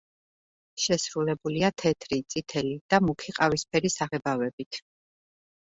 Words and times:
შესრულებულია 0.85 1.69
თეთრი, 1.83 2.19
წითელი 2.35 2.75
და 2.95 3.01
მუქი 3.11 3.37
ყავისფერი 3.41 3.95
საღებავებით. 4.01 4.83